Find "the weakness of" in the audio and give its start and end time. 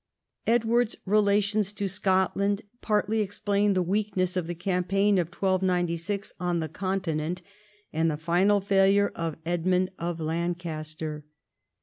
3.75-4.47